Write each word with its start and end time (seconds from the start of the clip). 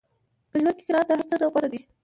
په 0.49 0.55
ژوند 0.61 0.75
کې 0.77 0.85
قناعت 0.87 1.07
د 1.07 1.11
هر 1.19 1.25
څه 1.29 1.35
نه 1.41 1.47
غوره 1.51 1.69
دی. 1.73 1.79